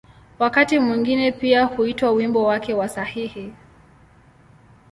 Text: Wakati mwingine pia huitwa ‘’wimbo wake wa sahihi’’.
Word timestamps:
Wakati 0.39 0.79
mwingine 0.79 1.31
pia 1.31 1.63
huitwa 1.65 2.11
‘’wimbo 2.11 2.43
wake 2.45 2.73
wa 2.73 2.89
sahihi’’. 2.89 3.53